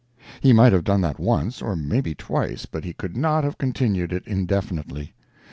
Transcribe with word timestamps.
He 0.41 0.51
might 0.51 0.73
have 0.73 0.83
done 0.83 1.01
that 1.01 1.19
once, 1.19 1.61
or 1.61 1.75
maybe 1.75 2.15
twice, 2.15 2.65
but 2.65 2.83
he 2.83 2.91
could 2.91 3.15
not 3.15 3.43
have 3.43 3.59
continued 3.59 4.11
it 4.11 4.25
indefinitely. 4.25 5.13